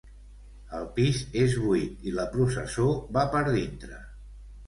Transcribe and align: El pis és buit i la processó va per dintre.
El 0.77 0.85
pis 0.95 1.19
és 1.41 1.51
buit 1.65 2.09
i 2.11 2.15
la 2.17 2.25
processó 2.33 2.87
va 3.19 3.27
per 3.35 3.43
dintre. 3.51 4.01